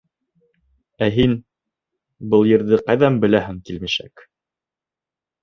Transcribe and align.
—Ә 1.07 1.09
һин 1.17 1.35
был 2.33 2.49
йырҙы 2.53 2.81
ҡайҙан 2.89 3.21
беләһең, 3.27 3.61
килмешәк? 3.71 4.27